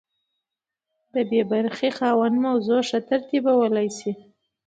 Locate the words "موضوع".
2.45-2.81